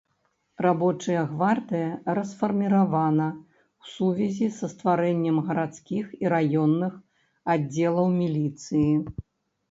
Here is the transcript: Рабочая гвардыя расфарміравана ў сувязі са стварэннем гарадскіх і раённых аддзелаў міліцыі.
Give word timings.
Рабочая 0.65 1.19
гвардыя 1.31 1.89
расфарміравана 2.17 3.27
ў 3.35 3.85
сувязі 3.97 4.47
са 4.59 4.69
стварэннем 4.71 5.37
гарадскіх 5.49 6.05
і 6.25 6.31
раённых 6.35 6.97
аддзелаў 7.57 8.07
міліцыі. 8.23 8.89